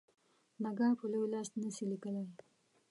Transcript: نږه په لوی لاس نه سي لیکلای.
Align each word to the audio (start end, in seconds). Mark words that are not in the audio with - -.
نږه 0.63 0.87
په 0.99 1.05
لوی 1.11 1.29
لاس 1.33 1.49
نه 1.61 1.69
سي 1.75 1.83
لیکلای. 1.91 2.27